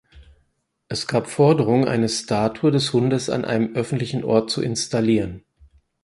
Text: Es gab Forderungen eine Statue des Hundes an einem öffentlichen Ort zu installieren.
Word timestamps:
Es 0.87 1.05
gab 1.05 1.27
Forderungen 1.29 1.87
eine 1.87 2.09
Statue 2.09 2.71
des 2.71 2.91
Hundes 2.91 3.29
an 3.29 3.45
einem 3.45 3.75
öffentlichen 3.75 4.23
Ort 4.23 4.49
zu 4.49 4.63
installieren. 4.63 5.43